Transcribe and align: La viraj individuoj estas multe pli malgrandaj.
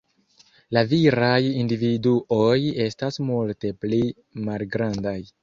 La 0.77 0.81
viraj 0.93 1.35
individuoj 1.49 2.57
estas 2.87 3.21
multe 3.29 3.73
pli 3.85 4.01
malgrandaj. 4.51 5.17